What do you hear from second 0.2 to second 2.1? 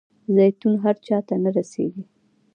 زیتون هر چاته نه رسیږي.